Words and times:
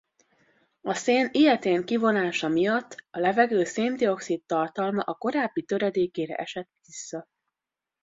A 0.81 0.93
szén 0.93 1.29
ilyetén 1.31 1.85
kivonása 1.85 2.47
miatt 2.47 3.03
a 3.11 3.19
levegő 3.19 3.63
széndioxid-tartalma 3.63 5.01
a 5.01 5.13
korábbi 5.17 5.63
töredékére 5.63 6.35
esett 6.35 6.69
vissza. 6.85 7.25